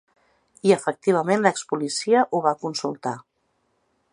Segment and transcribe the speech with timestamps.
[0.69, 3.17] I efectivament l’ex-policia ho va consultar.